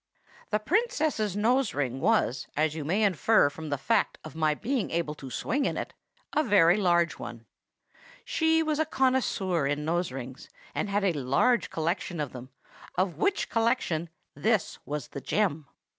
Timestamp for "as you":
2.57-2.83